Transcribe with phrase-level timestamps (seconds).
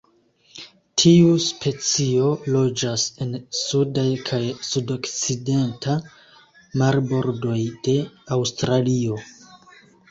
[1.01, 5.97] Tiu specio loĝas en sudaj kaj sudokcidenta
[6.85, 7.99] marbordoj de
[8.39, 9.23] Aŭstralio.